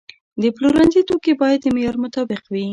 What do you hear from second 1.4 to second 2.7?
باید د معیار مطابق وي.